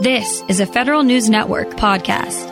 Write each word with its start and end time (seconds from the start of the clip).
This 0.00 0.44
is 0.46 0.60
a 0.60 0.66
Federal 0.66 1.02
News 1.02 1.28
Network 1.28 1.70
podcast. 1.70 2.46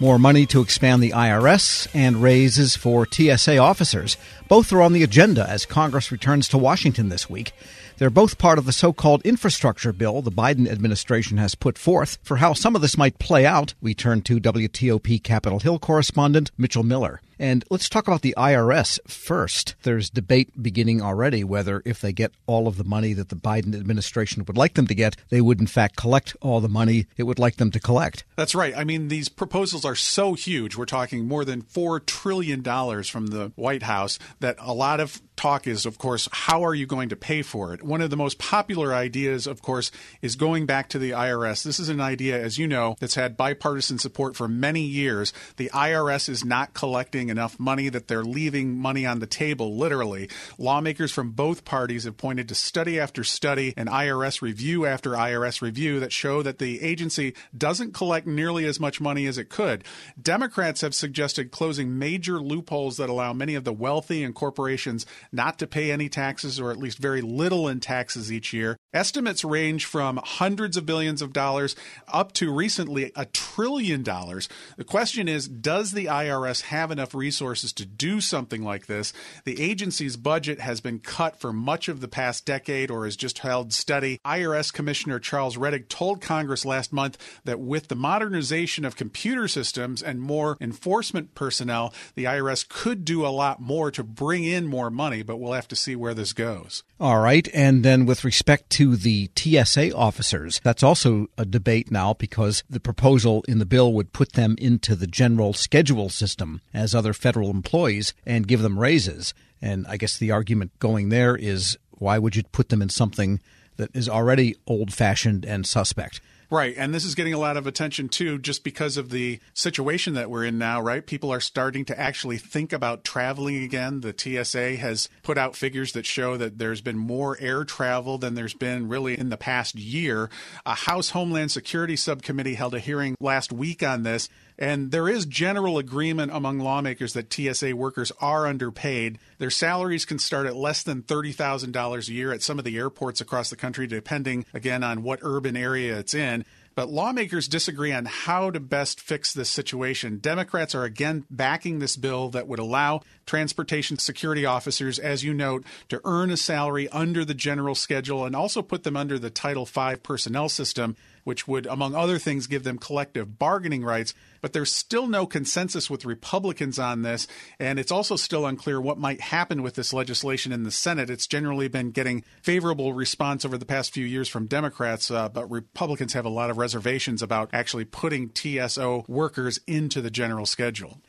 More 0.00 0.18
money 0.18 0.44
to 0.46 0.62
expand 0.62 1.00
the 1.00 1.12
IRS 1.12 1.86
and 1.94 2.20
raises 2.20 2.74
for 2.74 3.06
TSA 3.06 3.56
officers. 3.58 4.16
Both 4.48 4.72
are 4.72 4.82
on 4.82 4.94
the 4.94 5.04
agenda 5.04 5.48
as 5.48 5.66
Congress 5.66 6.10
returns 6.10 6.48
to 6.48 6.58
Washington 6.58 7.08
this 7.08 7.30
week. 7.30 7.52
They're 7.98 8.10
both 8.10 8.36
part 8.36 8.58
of 8.58 8.66
the 8.66 8.72
so 8.72 8.92
called 8.92 9.22
infrastructure 9.22 9.92
bill 9.92 10.22
the 10.22 10.32
Biden 10.32 10.68
administration 10.68 11.36
has 11.36 11.54
put 11.54 11.78
forth. 11.78 12.18
For 12.24 12.38
how 12.38 12.52
some 12.52 12.74
of 12.74 12.82
this 12.82 12.98
might 12.98 13.20
play 13.20 13.46
out, 13.46 13.74
we 13.80 13.94
turn 13.94 14.22
to 14.22 14.40
WTOP 14.40 15.22
Capitol 15.22 15.60
Hill 15.60 15.78
correspondent 15.78 16.50
Mitchell 16.58 16.82
Miller. 16.82 17.20
And 17.40 17.64
let's 17.70 17.88
talk 17.88 18.06
about 18.06 18.20
the 18.20 18.34
IRS 18.36 19.00
first. 19.08 19.74
There's 19.82 20.10
debate 20.10 20.62
beginning 20.62 21.00
already 21.00 21.42
whether 21.42 21.80
if 21.86 22.02
they 22.02 22.12
get 22.12 22.32
all 22.46 22.68
of 22.68 22.76
the 22.76 22.84
money 22.84 23.14
that 23.14 23.30
the 23.30 23.34
Biden 23.34 23.74
administration 23.74 24.44
would 24.46 24.58
like 24.58 24.74
them 24.74 24.86
to 24.86 24.94
get, 24.94 25.16
they 25.30 25.40
would 25.40 25.58
in 25.58 25.66
fact 25.66 25.96
collect 25.96 26.36
all 26.42 26.60
the 26.60 26.68
money 26.68 27.06
it 27.16 27.22
would 27.22 27.38
like 27.38 27.56
them 27.56 27.70
to 27.70 27.80
collect. 27.80 28.24
That's 28.36 28.54
right. 28.54 28.76
I 28.76 28.84
mean, 28.84 29.08
these 29.08 29.30
proposals 29.30 29.86
are 29.86 29.94
so 29.94 30.34
huge. 30.34 30.76
We're 30.76 30.84
talking 30.84 31.26
more 31.26 31.46
than 31.46 31.62
$4 31.62 32.04
trillion 32.04 32.62
from 33.04 33.28
the 33.28 33.52
White 33.56 33.84
House 33.84 34.18
that 34.40 34.56
a 34.60 34.74
lot 34.74 35.00
of 35.00 35.22
talk 35.40 35.66
is, 35.66 35.86
of 35.86 35.96
course, 35.96 36.28
how 36.30 36.62
are 36.62 36.74
you 36.74 36.84
going 36.84 37.08
to 37.08 37.16
pay 37.16 37.40
for 37.40 37.72
it? 37.72 37.82
One 37.82 38.02
of 38.02 38.10
the 38.10 38.16
most 38.16 38.38
popular 38.38 38.92
ideas, 38.92 39.46
of 39.46 39.62
course, 39.62 39.90
is 40.20 40.36
going 40.36 40.66
back 40.66 40.90
to 40.90 40.98
the 40.98 41.12
IRS. 41.12 41.62
This 41.62 41.80
is 41.80 41.88
an 41.88 42.02
idea, 42.02 42.38
as 42.38 42.58
you 42.58 42.68
know, 42.68 42.96
that's 43.00 43.14
had 43.14 43.38
bipartisan 43.38 43.98
support 43.98 44.36
for 44.36 44.46
many 44.46 44.82
years. 44.82 45.32
The 45.56 45.70
IRS 45.70 46.28
is 46.28 46.44
not 46.44 46.74
collecting 46.74 47.29
enough 47.30 47.58
money 47.58 47.88
that 47.88 48.08
they're 48.08 48.24
leaving 48.24 48.76
money 48.76 49.06
on 49.06 49.20
the 49.20 49.26
table, 49.26 49.76
literally. 49.76 50.28
Lawmakers 50.58 51.12
from 51.12 51.30
both 51.30 51.64
parties 51.64 52.04
have 52.04 52.16
pointed 52.16 52.48
to 52.48 52.54
study 52.54 53.00
after 53.00 53.24
study 53.24 53.72
and 53.76 53.88
IRS 53.88 54.42
review 54.42 54.84
after 54.84 55.12
IRS 55.12 55.62
review 55.62 56.00
that 56.00 56.12
show 56.12 56.42
that 56.42 56.58
the 56.58 56.82
agency 56.82 57.34
doesn't 57.56 57.94
collect 57.94 58.26
nearly 58.26 58.66
as 58.66 58.78
much 58.78 59.00
money 59.00 59.26
as 59.26 59.38
it 59.38 59.48
could. 59.48 59.84
Democrats 60.20 60.80
have 60.82 60.94
suggested 60.94 61.50
closing 61.50 61.98
major 61.98 62.40
loopholes 62.40 62.96
that 62.98 63.08
allow 63.08 63.32
many 63.32 63.54
of 63.54 63.64
the 63.64 63.72
wealthy 63.72 64.22
and 64.22 64.34
corporations 64.34 65.06
not 65.32 65.58
to 65.58 65.66
pay 65.66 65.90
any 65.90 66.08
taxes 66.08 66.60
or 66.60 66.70
at 66.70 66.76
least 66.76 66.98
very 66.98 67.20
little 67.20 67.68
in 67.68 67.80
taxes 67.80 68.32
each 68.32 68.52
year. 68.52 68.76
Estimates 68.92 69.44
range 69.44 69.84
from 69.84 70.20
hundreds 70.22 70.76
of 70.76 70.84
billions 70.84 71.22
of 71.22 71.32
dollars 71.32 71.76
up 72.08 72.32
to 72.32 72.52
recently 72.52 73.12
a 73.14 73.24
trillion 73.26 74.02
dollars. 74.02 74.48
The 74.76 74.84
question 74.84 75.28
is 75.28 75.48
Does 75.48 75.92
the 75.92 76.06
IRS 76.06 76.62
have 76.62 76.90
enough 76.90 77.14
resources 77.20 77.72
to 77.74 77.84
do 77.84 78.20
something 78.20 78.64
like 78.64 78.86
this? 78.86 79.12
The 79.44 79.60
agency's 79.60 80.16
budget 80.16 80.58
has 80.60 80.80
been 80.80 80.98
cut 80.98 81.38
for 81.38 81.52
much 81.52 81.88
of 81.88 82.00
the 82.00 82.08
past 82.08 82.46
decade 82.46 82.90
or 82.90 83.04
has 83.04 83.14
just 83.14 83.40
held 83.40 83.74
steady. 83.74 84.18
IRS 84.24 84.72
Commissioner 84.72 85.18
Charles 85.18 85.58
Rettig 85.58 85.88
told 85.88 86.22
Congress 86.22 86.64
last 86.64 86.92
month 86.92 87.18
that 87.44 87.60
with 87.60 87.88
the 87.88 87.94
modernization 87.94 88.86
of 88.86 88.96
computer 88.96 89.46
systems 89.46 90.02
and 90.02 90.20
more 90.20 90.56
enforcement 90.60 91.34
personnel, 91.34 91.92
the 92.14 92.24
IRS 92.24 92.66
could 92.66 93.04
do 93.04 93.26
a 93.26 93.28
lot 93.28 93.60
more 93.60 93.90
to 93.90 94.02
bring 94.02 94.44
in 94.44 94.66
more 94.66 94.90
money, 94.90 95.22
but 95.22 95.36
we'll 95.36 95.52
have 95.52 95.68
to 95.68 95.76
see 95.76 95.94
where 95.94 96.14
this 96.14 96.32
goes. 96.32 96.82
All 97.00 97.20
right. 97.20 97.48
And 97.54 97.82
then 97.82 98.04
with 98.04 98.24
respect 98.24 98.68
to 98.70 98.94
the 98.94 99.30
TSA 99.34 99.96
officers, 99.96 100.60
that's 100.62 100.82
also 100.82 101.28
a 101.38 101.46
debate 101.46 101.90
now 101.90 102.12
because 102.12 102.62
the 102.68 102.78
proposal 102.78 103.42
in 103.48 103.58
the 103.58 103.64
bill 103.64 103.94
would 103.94 104.12
put 104.12 104.34
them 104.34 104.54
into 104.58 104.94
the 104.94 105.06
general 105.06 105.54
schedule 105.54 106.10
system 106.10 106.60
as 106.74 106.94
other 106.94 107.14
federal 107.14 107.48
employees 107.48 108.12
and 108.26 108.46
give 108.46 108.60
them 108.60 108.78
raises. 108.78 109.32
And 109.62 109.86
I 109.86 109.96
guess 109.96 110.18
the 110.18 110.30
argument 110.30 110.78
going 110.78 111.08
there 111.08 111.34
is 111.34 111.78
why 111.92 112.18
would 112.18 112.36
you 112.36 112.42
put 112.52 112.68
them 112.68 112.82
in 112.82 112.90
something 112.90 113.40
that 113.78 113.96
is 113.96 114.06
already 114.06 114.56
old 114.66 114.92
fashioned 114.92 115.46
and 115.46 115.66
suspect? 115.66 116.20
Right. 116.50 116.74
And 116.76 116.92
this 116.92 117.04
is 117.04 117.14
getting 117.14 117.32
a 117.32 117.38
lot 117.38 117.56
of 117.56 117.68
attention 117.68 118.08
too, 118.08 118.36
just 118.36 118.64
because 118.64 118.96
of 118.96 119.10
the 119.10 119.38
situation 119.54 120.14
that 120.14 120.30
we're 120.30 120.44
in 120.44 120.58
now, 120.58 120.80
right? 120.80 121.06
People 121.06 121.32
are 121.32 121.38
starting 121.38 121.84
to 121.84 121.98
actually 121.98 122.38
think 122.38 122.72
about 122.72 123.04
traveling 123.04 123.62
again. 123.62 124.00
The 124.00 124.12
TSA 124.16 124.76
has 124.76 125.08
put 125.22 125.38
out 125.38 125.54
figures 125.54 125.92
that 125.92 126.06
show 126.06 126.36
that 126.36 126.58
there's 126.58 126.80
been 126.80 126.98
more 126.98 127.36
air 127.40 127.62
travel 127.62 128.18
than 128.18 128.34
there's 128.34 128.54
been 128.54 128.88
really 128.88 129.16
in 129.16 129.28
the 129.28 129.36
past 129.36 129.76
year. 129.76 130.28
A 130.66 130.74
House 130.74 131.10
Homeland 131.10 131.52
Security 131.52 131.94
Subcommittee 131.94 132.54
held 132.54 132.74
a 132.74 132.80
hearing 132.80 133.14
last 133.20 133.52
week 133.52 133.84
on 133.84 134.02
this. 134.02 134.28
And 134.60 134.90
there 134.90 135.08
is 135.08 135.24
general 135.24 135.78
agreement 135.78 136.32
among 136.34 136.58
lawmakers 136.58 137.14
that 137.14 137.32
TSA 137.32 137.74
workers 137.74 138.12
are 138.20 138.46
underpaid. 138.46 139.18
Their 139.38 139.48
salaries 139.48 140.04
can 140.04 140.18
start 140.18 140.46
at 140.46 140.54
less 140.54 140.82
than 140.82 141.02
$30,000 141.02 142.08
a 142.08 142.12
year 142.12 142.30
at 142.30 142.42
some 142.42 142.58
of 142.58 142.66
the 142.66 142.76
airports 142.76 143.22
across 143.22 143.48
the 143.48 143.56
country, 143.56 143.86
depending, 143.86 144.44
again, 144.52 144.84
on 144.84 145.02
what 145.02 145.20
urban 145.22 145.56
area 145.56 145.98
it's 145.98 146.12
in. 146.12 146.44
But 146.74 146.90
lawmakers 146.90 147.48
disagree 147.48 147.92
on 147.92 148.04
how 148.04 148.50
to 148.50 148.60
best 148.60 149.00
fix 149.00 149.32
this 149.32 149.50
situation. 149.50 150.18
Democrats 150.18 150.74
are 150.74 150.84
again 150.84 151.24
backing 151.30 151.78
this 151.78 151.96
bill 151.96 152.28
that 152.30 152.46
would 152.46 152.58
allow 152.58 153.00
transportation 153.26 153.98
security 153.98 154.46
officers, 154.46 154.98
as 154.98 155.24
you 155.24 155.34
note, 155.34 155.64
to 155.88 156.00
earn 156.04 156.30
a 156.30 156.36
salary 156.36 156.88
under 156.90 157.24
the 157.24 157.34
general 157.34 157.74
schedule 157.74 158.24
and 158.24 158.36
also 158.36 158.62
put 158.62 158.84
them 158.84 158.96
under 158.96 159.18
the 159.18 159.30
Title 159.30 159.64
V 159.64 159.96
personnel 160.02 160.48
system 160.48 160.96
which 161.24 161.46
would, 161.46 161.66
among 161.66 161.94
other 161.94 162.18
things, 162.18 162.46
give 162.46 162.64
them 162.64 162.78
collective 162.78 163.38
bargaining 163.38 163.84
rights. 163.84 164.14
But 164.40 164.52
there's 164.52 164.72
still 164.72 165.06
no 165.06 165.26
consensus 165.26 165.90
with 165.90 166.04
Republicans 166.04 166.78
on 166.78 167.02
this, 167.02 167.26
and 167.58 167.78
it's 167.78 167.92
also 167.92 168.16
still 168.16 168.46
unclear 168.46 168.80
what 168.80 168.98
might 168.98 169.20
happen 169.20 169.62
with 169.62 169.74
this 169.74 169.92
legislation 169.92 170.52
in 170.52 170.62
the 170.62 170.70
Senate. 170.70 171.10
It's 171.10 171.26
generally 171.26 171.68
been 171.68 171.90
getting 171.90 172.24
favorable 172.42 172.92
response 172.94 173.44
over 173.44 173.58
the 173.58 173.66
past 173.66 173.92
few 173.92 174.06
years 174.06 174.28
from 174.28 174.46
Democrats, 174.46 175.10
uh, 175.10 175.28
but 175.28 175.50
Republicans 175.50 176.14
have 176.14 176.24
a 176.24 176.30
lot 176.30 176.50
of 176.50 176.58
reservations 176.58 177.22
about 177.22 177.50
actually 177.52 177.84
putting 177.84 178.30
TSO 178.30 179.04
workers 179.08 179.60
into 179.66 180.00
the 180.00 180.10
general 180.10 180.46
schedule. 180.46 181.00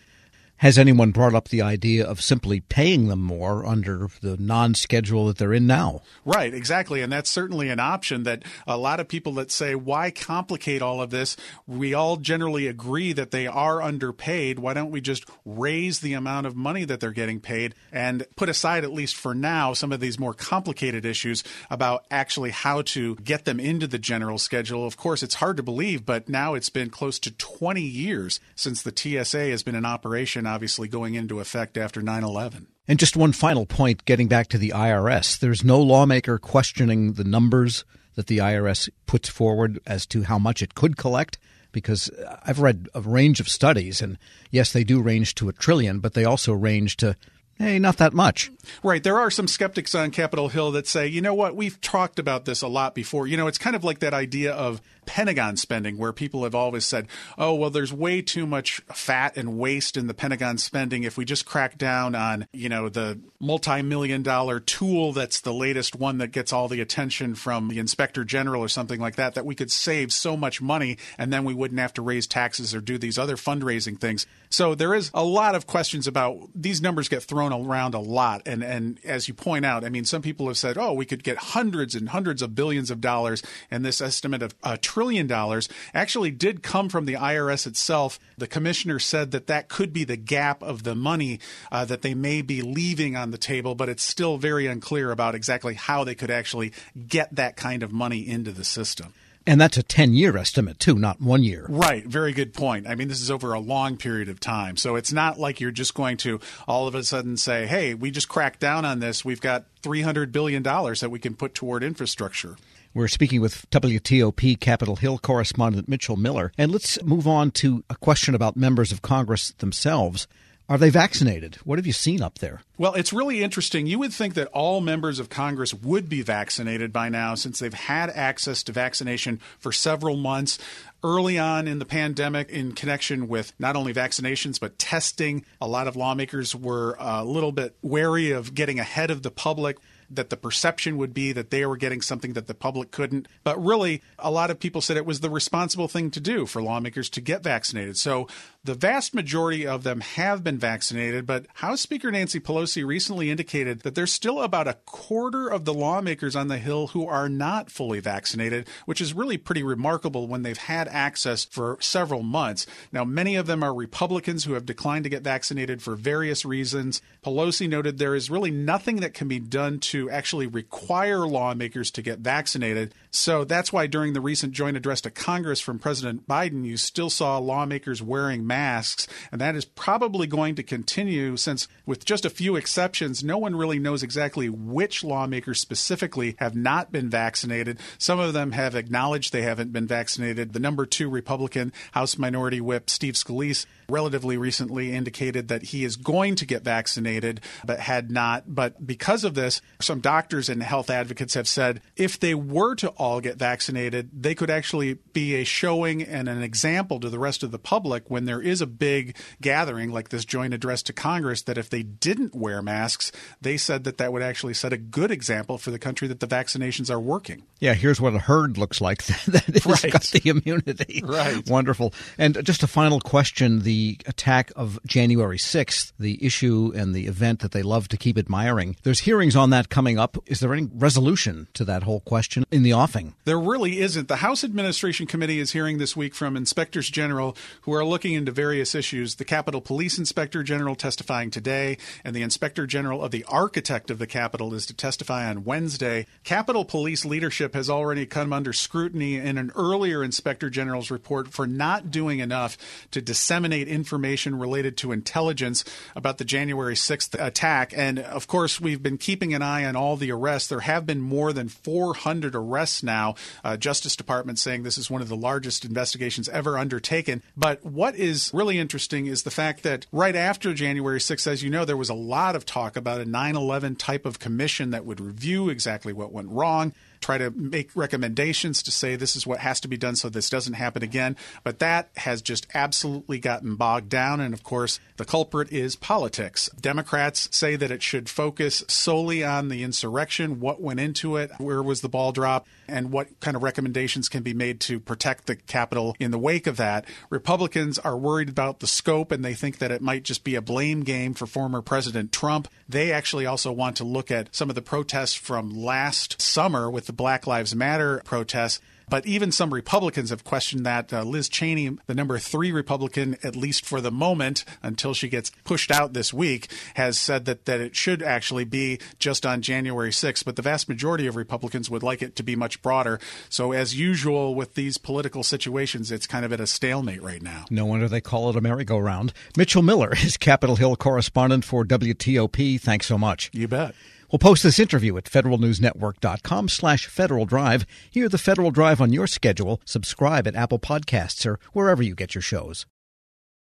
Has 0.61 0.77
anyone 0.77 1.09
brought 1.09 1.33
up 1.33 1.49
the 1.49 1.63
idea 1.63 2.05
of 2.05 2.21
simply 2.21 2.59
paying 2.59 3.07
them 3.07 3.19
more 3.19 3.65
under 3.65 4.09
the 4.21 4.37
non 4.37 4.75
schedule 4.75 5.25
that 5.25 5.39
they're 5.39 5.53
in 5.53 5.65
now? 5.65 6.03
Right, 6.23 6.53
exactly. 6.53 7.01
And 7.01 7.11
that's 7.11 7.31
certainly 7.31 7.69
an 7.69 7.79
option 7.79 8.21
that 8.23 8.43
a 8.67 8.77
lot 8.77 8.99
of 8.99 9.07
people 9.07 9.33
that 9.33 9.49
say, 9.49 9.73
why 9.73 10.11
complicate 10.11 10.83
all 10.83 11.01
of 11.01 11.09
this? 11.09 11.35
We 11.65 11.95
all 11.95 12.17
generally 12.17 12.67
agree 12.67 13.11
that 13.11 13.31
they 13.31 13.47
are 13.47 13.81
underpaid. 13.81 14.59
Why 14.59 14.75
don't 14.75 14.91
we 14.91 15.01
just 15.01 15.27
raise 15.45 16.01
the 16.01 16.13
amount 16.13 16.45
of 16.45 16.55
money 16.55 16.85
that 16.85 16.99
they're 16.99 17.09
getting 17.09 17.39
paid 17.39 17.73
and 17.91 18.27
put 18.35 18.47
aside, 18.47 18.83
at 18.83 18.93
least 18.93 19.15
for 19.15 19.33
now, 19.33 19.73
some 19.73 19.91
of 19.91 19.99
these 19.99 20.19
more 20.19 20.35
complicated 20.35 21.07
issues 21.07 21.43
about 21.71 22.05
actually 22.11 22.51
how 22.51 22.83
to 22.83 23.15
get 23.15 23.45
them 23.45 23.59
into 23.59 23.87
the 23.87 23.97
general 23.97 24.37
schedule? 24.37 24.85
Of 24.85 24.95
course, 24.95 25.23
it's 25.23 25.33
hard 25.33 25.57
to 25.57 25.63
believe, 25.63 26.05
but 26.05 26.29
now 26.29 26.53
it's 26.53 26.69
been 26.69 26.91
close 26.91 27.17
to 27.21 27.31
20 27.31 27.81
years 27.81 28.39
since 28.55 28.83
the 28.83 28.93
TSA 28.95 29.49
has 29.49 29.63
been 29.63 29.73
in 29.73 29.85
operation 29.85 30.50
obviously 30.51 30.87
going 30.87 31.15
into 31.15 31.39
effect 31.39 31.77
after 31.77 32.01
9 32.01 32.23
11. 32.23 32.67
And 32.87 32.99
just 32.99 33.15
one 33.15 33.31
final 33.31 33.65
point 33.65 34.05
getting 34.05 34.27
back 34.27 34.47
to 34.49 34.57
the 34.57 34.69
IRS 34.69 35.39
there's 35.39 35.63
no 35.63 35.79
lawmaker 35.81 36.37
questioning 36.37 37.13
the 37.13 37.23
numbers 37.23 37.85
that 38.15 38.27
the 38.27 38.39
IRS 38.39 38.89
puts 39.05 39.29
forward 39.29 39.79
as 39.87 40.05
to 40.07 40.23
how 40.23 40.37
much 40.37 40.61
it 40.61 40.75
could 40.75 40.97
collect. 40.97 41.37
Because 41.71 42.11
I've 42.43 42.59
read 42.59 42.89
a 42.93 42.99
range 42.99 43.39
of 43.39 43.47
studies, 43.47 44.01
and 44.01 44.17
yes, 44.49 44.73
they 44.73 44.83
do 44.83 45.01
range 45.01 45.35
to 45.35 45.47
a 45.47 45.53
trillion, 45.53 45.99
but 45.99 46.15
they 46.15 46.25
also 46.25 46.51
range 46.51 46.97
to 46.97 47.15
Hey, 47.61 47.77
not 47.77 47.97
that 47.97 48.13
much. 48.13 48.51
Right. 48.81 49.03
There 49.03 49.19
are 49.19 49.29
some 49.29 49.47
skeptics 49.47 49.93
on 49.93 50.09
Capitol 50.09 50.49
Hill 50.49 50.71
that 50.71 50.87
say, 50.87 51.05
you 51.05 51.21
know 51.21 51.35
what, 51.35 51.55
we've 51.55 51.79
talked 51.79 52.17
about 52.17 52.45
this 52.45 52.63
a 52.63 52.67
lot 52.67 52.95
before. 52.95 53.27
You 53.27 53.37
know, 53.37 53.45
it's 53.45 53.59
kind 53.59 53.75
of 53.75 53.83
like 53.83 53.99
that 53.99 54.15
idea 54.15 54.51
of 54.51 54.81
Pentagon 55.11 55.57
spending, 55.57 55.97
where 55.97 56.13
people 56.13 56.45
have 56.45 56.55
always 56.55 56.85
said, 56.85 57.05
oh, 57.37 57.53
well, 57.53 57.69
there's 57.69 57.91
way 57.91 58.21
too 58.21 58.47
much 58.47 58.77
fat 58.93 59.35
and 59.35 59.57
waste 59.57 59.97
in 59.97 60.07
the 60.07 60.13
Pentagon 60.13 60.57
spending. 60.57 61.03
If 61.03 61.17
we 61.17 61.25
just 61.25 61.45
crack 61.45 61.77
down 61.77 62.15
on, 62.15 62.47
you 62.53 62.69
know, 62.69 62.87
the 62.87 63.19
multi 63.37 63.81
million 63.81 64.23
dollar 64.23 64.61
tool 64.61 65.11
that's 65.11 65.41
the 65.41 65.53
latest 65.53 65.97
one 65.97 66.19
that 66.19 66.31
gets 66.31 66.53
all 66.53 66.69
the 66.69 66.79
attention 66.79 67.35
from 67.35 67.67
the 67.67 67.77
inspector 67.77 68.23
general 68.23 68.63
or 68.63 68.69
something 68.69 69.01
like 69.01 69.17
that, 69.17 69.33
that 69.33 69.45
we 69.45 69.53
could 69.53 69.69
save 69.69 70.13
so 70.13 70.37
much 70.37 70.61
money 70.61 70.97
and 71.17 71.33
then 71.33 71.43
we 71.43 71.53
wouldn't 71.53 71.81
have 71.81 71.93
to 71.95 72.01
raise 72.01 72.25
taxes 72.25 72.73
or 72.73 72.79
do 72.79 72.97
these 72.97 73.19
other 73.19 73.35
fundraising 73.35 73.99
things. 73.99 74.25
So 74.49 74.75
there 74.75 74.93
is 74.93 75.11
a 75.13 75.25
lot 75.25 75.55
of 75.55 75.67
questions 75.67 76.07
about 76.07 76.49
these 76.55 76.81
numbers 76.81 77.09
get 77.09 77.23
thrown 77.23 77.51
around 77.51 77.95
a 77.95 77.99
lot. 77.99 78.43
And, 78.45 78.63
and 78.63 78.97
as 79.03 79.27
you 79.27 79.33
point 79.33 79.65
out, 79.65 79.83
I 79.83 79.89
mean, 79.89 80.05
some 80.05 80.21
people 80.21 80.47
have 80.47 80.57
said, 80.57 80.77
oh, 80.77 80.93
we 80.93 81.05
could 81.05 81.23
get 81.23 81.37
hundreds 81.37 81.95
and 81.95 82.07
hundreds 82.07 82.41
of 82.41 82.55
billions 82.55 82.91
of 82.91 83.01
dollars. 83.01 83.43
And 83.69 83.83
this 83.83 83.99
estimate 83.99 84.41
of 84.41 84.55
a 84.63 84.77
trillion 84.77 85.00
dollars 85.27 85.69
actually 85.93 86.31
did 86.31 86.63
come 86.63 86.89
from 86.89 87.05
the 87.05 87.13
IRS 87.13 87.65
itself. 87.65 88.19
The 88.37 88.47
commissioner 88.47 88.99
said 88.99 89.31
that 89.31 89.47
that 89.47 89.69
could 89.69 89.93
be 89.93 90.03
the 90.03 90.17
gap 90.17 90.61
of 90.61 90.83
the 90.83 90.95
money 90.95 91.39
uh, 91.71 91.85
that 91.85 92.01
they 92.01 92.13
may 92.13 92.41
be 92.41 92.61
leaving 92.61 93.15
on 93.15 93.31
the 93.31 93.37
table, 93.37 93.75
but 93.75 93.89
it's 93.89 94.03
still 94.03 94.37
very 94.37 94.67
unclear 94.67 95.11
about 95.11 95.35
exactly 95.35 95.73
how 95.73 96.03
they 96.03 96.15
could 96.15 96.31
actually 96.31 96.73
get 97.07 97.35
that 97.35 97.55
kind 97.55 97.83
of 97.83 97.91
money 97.91 98.27
into 98.27 98.51
the 98.51 98.63
system. 98.63 99.13
And 99.47 99.59
that's 99.59 99.77
a 99.77 99.83
10 99.83 100.13
year 100.13 100.37
estimate, 100.37 100.79
too, 100.79 100.95
not 100.95 101.19
one 101.19 101.43
year. 101.43 101.65
Right. 101.67 102.05
Very 102.05 102.31
good 102.31 102.53
point. 102.53 102.87
I 102.87 102.95
mean, 102.95 103.07
this 103.07 103.21
is 103.21 103.31
over 103.31 103.53
a 103.53 103.59
long 103.59 103.97
period 103.97 104.29
of 104.29 104.39
time. 104.39 104.77
So 104.77 104.95
it's 104.95 105.11
not 105.11 105.39
like 105.39 105.59
you're 105.59 105.71
just 105.71 105.95
going 105.95 106.17
to 106.17 106.39
all 106.67 106.87
of 106.87 106.93
a 106.93 107.03
sudden 107.03 107.37
say, 107.37 107.65
hey, 107.65 107.95
we 107.95 108.11
just 108.11 108.29
cracked 108.29 108.59
down 108.59 108.85
on 108.85 108.99
this. 108.99 109.25
We've 109.25 109.41
got 109.41 109.65
$300 109.81 110.31
billion 110.31 110.61
that 110.61 111.09
we 111.09 111.19
can 111.19 111.35
put 111.35 111.55
toward 111.55 111.83
infrastructure. 111.83 112.55
We're 112.93 113.07
speaking 113.07 113.39
with 113.39 113.69
WTOP 113.69 114.59
Capitol 114.59 114.97
Hill 114.97 115.17
correspondent 115.17 115.87
Mitchell 115.87 116.17
Miller. 116.17 116.51
And 116.57 116.73
let's 116.73 117.01
move 117.03 117.25
on 117.25 117.51
to 117.51 117.85
a 117.89 117.95
question 117.95 118.35
about 118.35 118.57
members 118.57 118.91
of 118.91 119.01
Congress 119.01 119.51
themselves. 119.59 120.27
Are 120.67 120.77
they 120.77 120.89
vaccinated? 120.89 121.55
What 121.63 121.79
have 121.79 121.87
you 121.87 121.93
seen 121.93 122.21
up 122.21 122.39
there? 122.39 122.63
Well, 122.77 122.93
it's 122.95 123.13
really 123.13 123.43
interesting. 123.43 123.87
You 123.87 123.97
would 123.99 124.11
think 124.11 124.33
that 124.33 124.47
all 124.47 124.81
members 124.81 125.19
of 125.19 125.29
Congress 125.29 125.73
would 125.73 126.09
be 126.09 126.21
vaccinated 126.21 126.91
by 126.91 127.07
now 127.07 127.33
since 127.35 127.59
they've 127.59 127.73
had 127.73 128.09
access 128.09 128.61
to 128.63 128.73
vaccination 128.73 129.39
for 129.57 129.71
several 129.71 130.17
months 130.17 130.59
early 131.01 131.39
on 131.39 131.69
in 131.69 131.79
the 131.79 131.85
pandemic 131.85 132.49
in 132.49 132.73
connection 132.73 133.29
with 133.29 133.53
not 133.57 133.77
only 133.77 133.93
vaccinations 133.93 134.59
but 134.59 134.77
testing. 134.77 135.45
A 135.61 135.67
lot 135.67 135.87
of 135.87 135.95
lawmakers 135.95 136.53
were 136.53 137.01
uh, 137.01 137.23
a 137.23 137.25
little 137.25 137.53
bit 137.53 137.73
wary 137.81 138.31
of 138.31 138.53
getting 138.53 138.79
ahead 138.79 139.11
of 139.11 139.23
the 139.23 139.31
public 139.31 139.77
that 140.15 140.29
the 140.29 140.37
perception 140.37 140.97
would 140.97 141.13
be 141.13 141.31
that 141.31 141.49
they 141.49 141.65
were 141.65 141.77
getting 141.77 142.01
something 142.01 142.33
that 142.33 142.47
the 142.47 142.53
public 142.53 142.91
couldn't. 142.91 143.27
But 143.43 143.63
really, 143.63 144.01
a 144.19 144.31
lot 144.31 144.51
of 144.51 144.59
people 144.59 144.81
said 144.81 144.97
it 144.97 145.05
was 145.05 145.21
the 145.21 145.29
responsible 145.29 145.87
thing 145.87 146.11
to 146.11 146.19
do 146.19 146.45
for 146.45 146.61
lawmakers 146.61 147.09
to 147.11 147.21
get 147.21 147.43
vaccinated. 147.43 147.97
So 147.97 148.27
the 148.63 148.75
vast 148.75 149.15
majority 149.15 149.65
of 149.65 149.83
them 149.83 150.01
have 150.01 150.43
been 150.43 150.57
vaccinated, 150.57 151.25
but 151.25 151.47
House 151.55 151.81
Speaker 151.81 152.11
Nancy 152.11 152.39
Pelosi 152.39 152.85
recently 152.85 153.31
indicated 153.31 153.81
that 153.81 153.95
there's 153.95 154.11
still 154.11 154.41
about 154.41 154.67
a 154.67 154.77
quarter 154.85 155.47
of 155.47 155.65
the 155.65 155.73
lawmakers 155.73 156.35
on 156.35 156.47
the 156.47 156.59
Hill 156.59 156.87
who 156.87 157.07
are 157.07 157.29
not 157.29 157.71
fully 157.71 157.99
vaccinated, 157.99 158.67
which 158.85 159.01
is 159.01 159.13
really 159.13 159.37
pretty 159.37 159.63
remarkable 159.63 160.27
when 160.27 160.43
they've 160.43 160.57
had 160.57 160.87
access 160.89 161.45
for 161.45 161.77
several 161.79 162.21
months. 162.21 162.67
Now, 162.91 163.03
many 163.03 163.35
of 163.35 163.47
them 163.47 163.63
are 163.63 163.73
Republicans 163.73 164.43
who 164.43 164.53
have 164.53 164.65
declined 164.65 165.05
to 165.05 165.09
get 165.09 165.23
vaccinated 165.23 165.81
for 165.81 165.95
various 165.95 166.45
reasons. 166.45 167.01
Pelosi 167.23 167.67
noted 167.67 167.97
there 167.97 168.15
is 168.15 168.29
really 168.29 168.51
nothing 168.51 168.97
that 168.97 169.13
can 169.13 169.27
be 169.27 169.39
done 169.39 169.79
to 169.79 170.00
actually 170.09 170.47
require 170.47 171.27
lawmakers 171.27 171.91
to 171.91 172.01
get 172.01 172.19
vaccinated. 172.19 172.93
So 173.11 173.43
that's 173.43 173.73
why 173.73 173.87
during 173.87 174.13
the 174.13 174.21
recent 174.21 174.53
joint 174.53 174.77
address 174.77 175.01
to 175.01 175.11
Congress 175.11 175.59
from 175.59 175.79
President 175.79 176.27
Biden, 176.27 176.65
you 176.65 176.77
still 176.77 177.09
saw 177.09 177.37
lawmakers 177.37 178.01
wearing 178.01 178.47
masks. 178.47 179.07
And 179.31 179.41
that 179.41 179.55
is 179.55 179.65
probably 179.65 180.27
going 180.27 180.55
to 180.55 180.63
continue 180.63 181.37
since, 181.37 181.67
with 181.85 182.05
just 182.05 182.25
a 182.25 182.29
few 182.29 182.55
exceptions, 182.55 183.23
no 183.23 183.37
one 183.37 183.55
really 183.55 183.79
knows 183.79 184.03
exactly 184.03 184.49
which 184.49 185.03
lawmakers 185.03 185.59
specifically 185.59 186.35
have 186.39 186.55
not 186.55 186.91
been 186.91 187.09
vaccinated. 187.09 187.79
Some 187.97 188.19
of 188.19 188.33
them 188.33 188.53
have 188.53 188.75
acknowledged 188.75 189.33
they 189.33 189.41
haven't 189.41 189.73
been 189.73 189.87
vaccinated. 189.87 190.53
The 190.53 190.59
number 190.59 190.85
two 190.85 191.09
Republican 191.09 191.73
House 191.91 192.17
Minority 192.17 192.61
Whip, 192.61 192.89
Steve 192.89 193.15
Scalise, 193.15 193.65
relatively 193.91 194.37
recently 194.37 194.93
indicated 194.93 195.47
that 195.49 195.63
he 195.63 195.83
is 195.83 195.95
going 195.95 196.35
to 196.35 196.45
get 196.45 196.63
vaccinated, 196.63 197.41
but 197.65 197.79
had 197.79 198.09
not. 198.11 198.43
But 198.47 198.85
because 198.85 199.23
of 199.23 199.35
this, 199.35 199.61
some 199.79 199.99
doctors 199.99 200.49
and 200.49 200.63
health 200.63 200.89
advocates 200.89 201.33
have 201.33 201.47
said 201.47 201.81
if 201.95 202.19
they 202.19 202.33
were 202.33 202.75
to 202.75 202.89
all 202.89 203.21
get 203.21 203.37
vaccinated, 203.37 204.09
they 204.13 204.35
could 204.35 204.49
actually 204.49 204.95
be 205.13 205.35
a 205.35 205.43
showing 205.43 206.01
and 206.01 206.27
an 206.29 206.41
example 206.41 206.99
to 206.99 207.09
the 207.09 207.19
rest 207.19 207.43
of 207.43 207.51
the 207.51 207.59
public 207.59 208.09
when 208.09 208.25
there 208.25 208.41
is 208.41 208.61
a 208.61 208.67
big 208.67 209.15
gathering 209.41 209.91
like 209.91 210.09
this 210.09 210.25
joint 210.25 210.53
address 210.53 210.81
to 210.83 210.93
Congress 210.93 211.41
that 211.43 211.57
if 211.57 211.69
they 211.69 211.83
didn't 211.83 212.33
wear 212.33 212.61
masks, 212.61 213.11
they 213.41 213.57
said 213.57 213.83
that 213.83 213.97
that 213.97 214.13
would 214.13 214.21
actually 214.21 214.53
set 214.53 214.73
a 214.73 214.77
good 214.77 215.11
example 215.11 215.57
for 215.57 215.71
the 215.71 215.79
country 215.79 216.07
that 216.07 216.19
the 216.19 216.27
vaccinations 216.27 216.89
are 216.89 216.99
working. 216.99 217.43
Yeah, 217.59 217.73
here's 217.73 217.99
what 217.99 218.13
a 218.15 218.19
herd 218.19 218.57
looks 218.57 218.81
like 218.81 219.03
that 219.05 219.45
has 219.45 219.65
right. 219.65 219.91
got 219.91 220.03
the 220.03 220.29
immunity. 220.29 221.01
Right. 221.03 221.47
Wonderful. 221.49 221.93
And 222.17 222.43
just 222.45 222.63
a 222.63 222.67
final 222.67 222.99
question 222.99 223.59
the 223.81 223.97
attack 224.05 224.51
of 224.55 224.79
January 224.85 225.37
6th, 225.37 225.91
the 225.97 226.23
issue 226.23 226.71
and 226.75 226.93
the 226.93 227.07
event 227.07 227.39
that 227.39 227.51
they 227.51 227.63
love 227.63 227.87
to 227.87 227.97
keep 227.97 228.15
admiring. 228.15 228.75
There's 228.83 228.99
hearings 228.99 229.35
on 229.35 229.49
that 229.49 229.69
coming 229.69 229.97
up. 229.97 230.17
Is 230.27 230.39
there 230.39 230.53
any 230.53 230.69
resolution 230.71 231.47
to 231.55 231.65
that 231.65 231.83
whole 231.83 232.01
question 232.01 232.43
in 232.51 232.61
the 232.61 232.73
offing? 232.73 233.15
There 233.25 233.39
really 233.39 233.79
isn't. 233.79 234.07
The 234.07 234.17
House 234.17 234.43
Administration 234.43 235.07
Committee 235.07 235.39
is 235.39 235.51
hearing 235.51 235.79
this 235.79 235.97
week 235.97 236.13
from 236.13 236.37
inspectors 236.37 236.91
general 236.91 237.35
who 237.61 237.73
are 237.73 237.83
looking 237.83 238.13
into 238.13 238.31
various 238.31 238.75
issues. 238.75 239.15
The 239.15 239.25
Capitol 239.25 239.61
Police 239.61 239.97
Inspector 239.97 240.43
General 240.43 240.75
testifying 240.75 241.31
today, 241.31 241.77
and 242.05 242.15
the 242.15 242.21
Inspector 242.21 242.65
General 242.67 243.03
of 243.03 243.09
the 243.09 243.25
Architect 243.27 243.89
of 243.89 243.97
the 243.97 244.07
Capitol 244.07 244.53
is 244.53 244.67
to 244.67 244.75
testify 244.75 245.27
on 245.27 245.43
Wednesday. 245.43 246.05
Capitol 246.23 246.65
Police 246.65 247.03
leadership 247.03 247.55
has 247.55 247.67
already 247.67 248.05
come 248.05 248.31
under 248.31 248.53
scrutiny 248.53 249.15
in 249.15 249.39
an 249.39 249.51
earlier 249.55 250.03
Inspector 250.03 250.49
General's 250.51 250.91
report 250.91 251.29
for 251.29 251.47
not 251.47 251.89
doing 251.89 252.19
enough 252.19 252.59
to 252.91 253.01
disseminate 253.01 253.70
information 253.71 254.37
related 254.37 254.77
to 254.77 254.91
intelligence 254.91 255.63
about 255.95 256.17
the 256.17 256.25
January 256.25 256.75
6th 256.75 257.19
attack. 257.19 257.73
And 257.75 257.99
of 257.99 258.27
course, 258.27 258.59
we've 258.59 258.83
been 258.83 258.97
keeping 258.97 259.33
an 259.33 259.41
eye 259.41 259.65
on 259.65 259.75
all 259.75 259.97
the 259.97 260.11
arrests. 260.11 260.49
There 260.49 260.59
have 260.59 260.85
been 260.85 261.01
more 261.01 261.33
than 261.33 261.49
400 261.49 262.35
arrests 262.35 262.83
now. 262.83 263.15
Uh, 263.43 263.57
Justice 263.57 263.95
Department 263.95 264.37
saying 264.37 264.63
this 264.63 264.77
is 264.77 264.89
one 264.89 265.01
of 265.01 265.09
the 265.09 265.15
largest 265.15 265.65
investigations 265.65 266.29
ever 266.29 266.57
undertaken. 266.57 267.23
But 267.35 267.65
what 267.65 267.95
is 267.95 268.31
really 268.33 268.59
interesting 268.59 269.07
is 269.07 269.23
the 269.23 269.31
fact 269.31 269.63
that 269.63 269.87
right 269.91 270.15
after 270.15 270.53
January 270.53 270.99
6th, 270.99 271.27
as 271.27 271.43
you 271.43 271.49
know, 271.49 271.65
there 271.65 271.77
was 271.77 271.89
a 271.89 271.93
lot 271.93 272.35
of 272.35 272.45
talk 272.45 272.75
about 272.75 273.01
a 273.01 273.05
9 273.05 273.35
11 273.35 273.75
type 273.75 274.05
of 274.05 274.19
commission 274.19 274.71
that 274.71 274.85
would 274.85 274.99
review 274.99 275.49
exactly 275.49 275.93
what 275.93 276.11
went 276.11 276.29
wrong 276.29 276.73
try 277.01 277.17
to 277.17 277.31
make 277.31 277.75
recommendations 277.75 278.63
to 278.63 278.71
say 278.71 278.95
this 278.95 279.15
is 279.15 279.27
what 279.27 279.39
has 279.39 279.59
to 279.61 279.67
be 279.67 279.77
done 279.77 279.95
so 279.95 280.07
this 280.07 280.29
doesn't 280.29 280.53
happen 280.53 280.83
again. 280.83 281.17
But 281.43 281.59
that 281.59 281.89
has 281.97 282.21
just 282.21 282.47
absolutely 282.53 283.19
gotten 283.19 283.55
bogged 283.55 283.89
down. 283.89 284.21
And 284.21 284.33
of 284.33 284.43
course, 284.43 284.79
the 284.97 285.05
culprit 285.05 285.51
is 285.51 285.75
politics. 285.75 286.49
Democrats 286.59 287.27
say 287.35 287.55
that 287.55 287.71
it 287.71 287.81
should 287.81 288.09
focus 288.09 288.63
solely 288.67 289.23
on 289.23 289.49
the 289.49 289.63
insurrection, 289.63 290.39
what 290.39 290.61
went 290.61 290.79
into 290.79 291.17
it, 291.17 291.31
where 291.39 291.63
was 291.63 291.81
the 291.81 291.89
ball 291.89 292.11
drop, 292.11 292.47
and 292.67 292.91
what 292.91 293.19
kind 293.19 293.35
of 293.35 293.43
recommendations 293.43 294.07
can 294.07 294.23
be 294.23 294.33
made 294.33 294.59
to 294.61 294.79
protect 294.79 295.25
the 295.25 295.35
Capitol 295.35 295.95
in 295.99 296.11
the 296.11 296.19
wake 296.19 296.47
of 296.47 296.57
that. 296.57 296.85
Republicans 297.09 297.79
are 297.79 297.97
worried 297.97 298.29
about 298.29 298.59
the 298.59 298.67
scope 298.67 299.11
and 299.11 299.25
they 299.25 299.33
think 299.33 299.57
that 299.57 299.71
it 299.71 299.81
might 299.81 300.03
just 300.03 300.23
be 300.23 300.35
a 300.35 300.41
blame 300.41 300.83
game 300.83 301.13
for 301.13 301.25
former 301.25 301.61
President 301.61 302.11
Trump. 302.11 302.47
They 302.69 302.91
actually 302.91 303.25
also 303.25 303.51
want 303.51 303.77
to 303.77 303.83
look 303.83 304.11
at 304.11 304.33
some 304.35 304.49
of 304.49 304.55
the 304.55 304.61
protests 304.61 305.15
from 305.15 305.49
last 305.49 306.21
summer 306.21 306.69
with 306.69 306.90
the 306.91 306.97
Black 306.97 307.25
Lives 307.25 307.55
Matter 307.55 308.01
protests 308.03 308.59
but 308.91 309.05
even 309.05 309.31
some 309.31 309.53
Republicans 309.53 310.09
have 310.09 310.25
questioned 310.25 310.65
that. 310.65 310.91
Uh, 310.91 311.03
Liz 311.03 311.29
Cheney, 311.29 311.77
the 311.87 311.95
number 311.95 312.19
three 312.19 312.51
Republican, 312.51 313.15
at 313.23 313.37
least 313.37 313.65
for 313.65 313.79
the 313.79 313.89
moment, 313.89 314.43
until 314.61 314.93
she 314.93 315.07
gets 315.07 315.31
pushed 315.45 315.71
out 315.71 315.93
this 315.93 316.13
week, 316.13 316.51
has 316.73 316.97
said 316.97 317.23
that, 317.23 317.45
that 317.45 317.61
it 317.61 317.73
should 317.73 318.03
actually 318.03 318.43
be 318.43 318.79
just 318.99 319.25
on 319.25 319.41
January 319.41 319.91
6th. 319.91 320.25
But 320.25 320.35
the 320.35 320.41
vast 320.41 320.67
majority 320.67 321.07
of 321.07 321.15
Republicans 321.15 321.69
would 321.69 321.83
like 321.83 322.01
it 322.01 322.17
to 322.17 322.23
be 322.23 322.35
much 322.35 322.61
broader. 322.61 322.99
So, 323.29 323.53
as 323.53 323.79
usual 323.79 324.35
with 324.35 324.55
these 324.55 324.77
political 324.77 325.23
situations, 325.23 325.89
it's 325.89 326.05
kind 326.05 326.25
of 326.25 326.33
at 326.33 326.41
a 326.41 326.47
stalemate 326.47 327.01
right 327.01 327.21
now. 327.21 327.45
No 327.49 327.65
wonder 327.65 327.87
they 327.87 328.01
call 328.01 328.29
it 328.29 328.35
a 328.35 328.41
merry-go-round. 328.41 329.13
Mitchell 329.37 329.61
Miller 329.61 329.93
is 330.03 330.17
Capitol 330.17 330.57
Hill 330.57 330.75
correspondent 330.75 331.45
for 331.45 331.63
WTOP. 331.63 332.59
Thanks 332.59 332.87
so 332.87 332.97
much. 332.97 333.29
You 333.31 333.47
bet. 333.47 333.73
We'll 334.11 334.19
post 334.19 334.43
this 334.43 334.59
interview 334.59 334.97
at 334.97 335.05
federalnewsnetwork.com 335.05 336.49
slash 336.49 336.87
Federal 336.87 337.25
Drive. 337.25 337.65
Hear 337.89 338.09
the 338.09 338.17
Federal 338.17 338.51
Drive 338.51 338.81
on 338.81 338.91
your 338.91 339.07
schedule. 339.07 339.61
Subscribe 339.63 340.27
at 340.27 340.35
Apple 340.35 340.59
Podcasts 340.59 341.25
or 341.25 341.39
wherever 341.53 341.81
you 341.81 341.95
get 341.95 342.13
your 342.13 342.21
shows. 342.21 342.65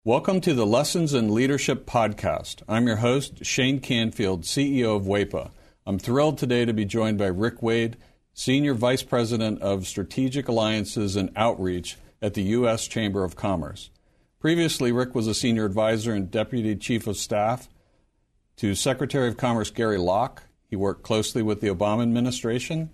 Welcome 0.04 0.40
to 0.42 0.54
the 0.54 0.64
Lessons 0.64 1.14
in 1.14 1.34
Leadership 1.34 1.84
podcast. 1.84 2.62
I'm 2.68 2.86
your 2.86 2.96
host, 2.96 3.44
Shane 3.44 3.80
Canfield, 3.80 4.44
CEO 4.44 4.96
of 4.96 5.02
WEPA. 5.02 5.50
I'm 5.84 5.98
thrilled 5.98 6.38
today 6.38 6.64
to 6.64 6.72
be 6.72 6.84
joined 6.84 7.18
by 7.18 7.26
Rick 7.26 7.60
Wade, 7.60 7.96
Senior 8.32 8.74
Vice 8.74 9.02
President 9.02 9.60
of 9.60 9.88
Strategic 9.88 10.46
Alliances 10.46 11.16
and 11.16 11.30
Outreach 11.34 11.96
at 12.20 12.34
the 12.34 12.42
U.S. 12.42 12.86
Chamber 12.86 13.24
of 13.24 13.34
Commerce. 13.34 13.90
Previously, 14.38 14.92
Rick 14.92 15.12
was 15.16 15.26
a 15.26 15.34
Senior 15.34 15.64
Advisor 15.64 16.12
and 16.12 16.30
Deputy 16.30 16.76
Chief 16.76 17.08
of 17.08 17.16
Staff 17.16 17.68
to 18.58 18.76
Secretary 18.76 19.26
of 19.26 19.36
Commerce 19.36 19.70
Gary 19.70 19.98
Locke 19.98 20.44
he 20.72 20.76
worked 20.76 21.02
closely 21.02 21.42
with 21.42 21.60
the 21.60 21.68
Obama 21.68 22.00
administration, 22.00 22.88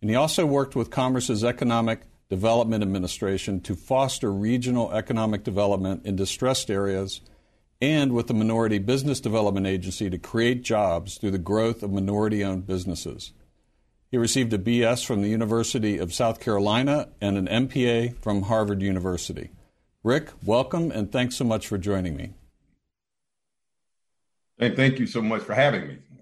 and 0.00 0.08
he 0.08 0.14
also 0.14 0.46
worked 0.46 0.76
with 0.76 0.88
Commerce's 0.88 1.42
Economic 1.42 2.02
Development 2.30 2.80
Administration 2.80 3.60
to 3.62 3.74
foster 3.74 4.32
regional 4.32 4.92
economic 4.92 5.42
development 5.42 6.06
in 6.06 6.14
distressed 6.14 6.70
areas 6.70 7.20
and 7.82 8.12
with 8.12 8.28
the 8.28 8.34
Minority 8.34 8.78
Business 8.78 9.18
Development 9.18 9.66
Agency 9.66 10.08
to 10.08 10.16
create 10.16 10.62
jobs 10.62 11.18
through 11.18 11.32
the 11.32 11.38
growth 11.38 11.82
of 11.82 11.90
minority 11.90 12.44
owned 12.44 12.68
businesses. 12.68 13.32
He 14.12 14.16
received 14.16 14.52
a 14.52 14.58
BS 14.58 15.04
from 15.04 15.20
the 15.20 15.28
University 15.28 15.98
of 15.98 16.14
South 16.14 16.38
Carolina 16.38 17.08
and 17.20 17.36
an 17.36 17.48
MPA 17.68 18.14
from 18.22 18.42
Harvard 18.42 18.80
University. 18.80 19.50
Rick, 20.04 20.28
welcome 20.44 20.92
and 20.92 21.10
thanks 21.10 21.34
so 21.34 21.44
much 21.44 21.66
for 21.66 21.78
joining 21.78 22.16
me. 22.16 22.34
And 24.56 24.76
thank 24.76 25.00
you 25.00 25.08
so 25.08 25.20
much 25.20 25.42
for 25.42 25.54
having 25.54 25.88
me 25.88 25.98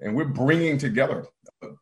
and 0.00 0.14
we're 0.14 0.24
bringing 0.24 0.78
together 0.78 1.26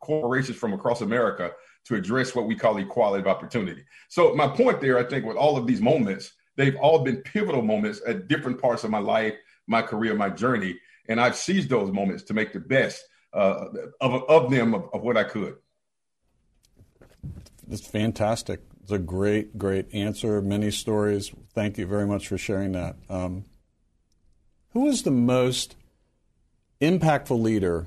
corporations 0.00 0.56
from 0.56 0.72
across 0.72 1.00
America 1.00 1.52
to 1.84 1.96
address 1.96 2.34
what 2.34 2.46
we 2.46 2.54
call 2.54 2.76
equality 2.78 3.20
of 3.22 3.26
opportunity. 3.26 3.84
So 4.08 4.34
my 4.34 4.48
point 4.48 4.80
there, 4.80 4.98
I 4.98 5.04
think, 5.04 5.24
with 5.24 5.36
all 5.36 5.56
of 5.56 5.66
these 5.66 5.80
moments, 5.80 6.32
they've 6.56 6.76
all 6.76 7.00
been 7.00 7.16
pivotal 7.18 7.62
moments 7.62 8.00
at 8.06 8.28
different 8.28 8.60
parts 8.60 8.84
of 8.84 8.90
my 8.90 8.98
life, 8.98 9.34
my 9.66 9.82
career, 9.82 10.14
my 10.14 10.30
journey, 10.30 10.78
and 11.08 11.20
I've 11.20 11.36
seized 11.36 11.70
those 11.70 11.92
moments 11.92 12.22
to 12.24 12.34
make 12.34 12.52
the 12.52 12.60
best 12.60 13.04
uh, 13.32 13.66
of, 14.00 14.22
of 14.28 14.50
them 14.50 14.74
of, 14.74 14.88
of 14.92 15.02
what 15.02 15.16
I 15.16 15.24
could. 15.24 15.56
That's 17.66 17.86
fantastic. 17.86 18.60
It's 18.82 18.92
a 18.92 18.98
great, 18.98 19.56
great 19.56 19.92
answer. 19.94 20.40
Many 20.42 20.70
stories. 20.70 21.32
Thank 21.54 21.78
you 21.78 21.86
very 21.86 22.06
much 22.06 22.28
for 22.28 22.36
sharing 22.36 22.72
that. 22.72 22.96
Um, 23.08 23.44
who 24.72 24.88
is 24.88 25.02
the 25.02 25.10
most 25.10 25.76
impactful 26.80 27.40
leader 27.40 27.86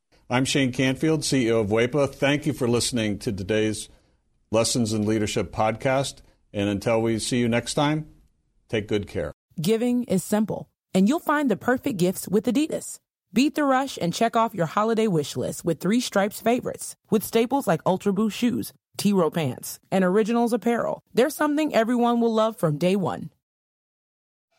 I'm 0.31 0.45
Shane 0.45 0.71
Canfield, 0.71 1.23
CEO 1.23 1.59
of 1.59 1.67
WEPA. 1.67 2.15
Thank 2.15 2.45
you 2.45 2.53
for 2.53 2.65
listening 2.65 3.19
to 3.19 3.33
today's 3.33 3.89
Lessons 4.49 4.93
in 4.93 5.05
Leadership 5.05 5.51
podcast. 5.51 6.21
And 6.53 6.69
until 6.69 7.01
we 7.01 7.19
see 7.19 7.39
you 7.39 7.49
next 7.49 7.73
time, 7.73 8.07
take 8.69 8.87
good 8.87 9.09
care. 9.09 9.33
Giving 9.61 10.05
is 10.05 10.23
simple, 10.23 10.69
and 10.93 11.09
you'll 11.09 11.19
find 11.19 11.51
the 11.51 11.57
perfect 11.57 11.97
gifts 11.97 12.29
with 12.29 12.45
Adidas. 12.45 12.97
Beat 13.33 13.55
the 13.55 13.65
rush 13.65 13.99
and 14.01 14.13
check 14.13 14.37
off 14.37 14.55
your 14.55 14.67
holiday 14.67 15.05
wish 15.05 15.35
list 15.35 15.65
with 15.65 15.81
three 15.81 15.99
stripes 15.99 16.39
favorites. 16.39 16.95
With 17.09 17.25
staples 17.25 17.67
like 17.67 17.81
Ultra 17.85 18.13
Boost 18.13 18.37
shoes, 18.37 18.71
Tiro 18.95 19.29
pants, 19.29 19.79
and 19.91 20.05
Originals 20.05 20.53
apparel, 20.53 21.01
there's 21.13 21.35
something 21.35 21.75
everyone 21.75 22.21
will 22.21 22.33
love 22.33 22.55
from 22.55 22.77
day 22.77 22.95
one. 22.95 23.31